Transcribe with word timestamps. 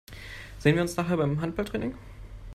Sehen 0.57 0.73
wir 0.73 0.81
uns 0.81 0.97
nachher 0.97 1.15
beim 1.17 1.41
Handballtraining? 1.41 1.93